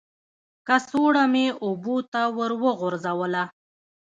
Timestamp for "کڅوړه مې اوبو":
0.67-1.95